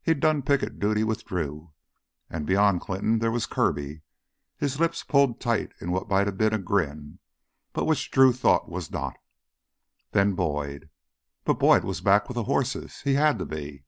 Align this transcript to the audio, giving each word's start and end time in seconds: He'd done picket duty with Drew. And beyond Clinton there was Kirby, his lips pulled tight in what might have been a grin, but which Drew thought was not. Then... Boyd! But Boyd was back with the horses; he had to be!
He'd 0.00 0.20
done 0.20 0.42
picket 0.42 0.78
duty 0.78 1.02
with 1.02 1.24
Drew. 1.24 1.72
And 2.30 2.46
beyond 2.46 2.82
Clinton 2.82 3.18
there 3.18 3.32
was 3.32 3.46
Kirby, 3.46 4.02
his 4.56 4.78
lips 4.78 5.02
pulled 5.02 5.40
tight 5.40 5.72
in 5.80 5.90
what 5.90 6.08
might 6.08 6.28
have 6.28 6.38
been 6.38 6.54
a 6.54 6.58
grin, 6.58 7.18
but 7.72 7.84
which 7.84 8.08
Drew 8.12 8.32
thought 8.32 8.68
was 8.68 8.92
not. 8.92 9.16
Then... 10.12 10.36
Boyd! 10.36 10.88
But 11.42 11.58
Boyd 11.58 11.82
was 11.82 12.00
back 12.00 12.28
with 12.28 12.36
the 12.36 12.44
horses; 12.44 13.00
he 13.00 13.14
had 13.14 13.40
to 13.40 13.44
be! 13.44 13.82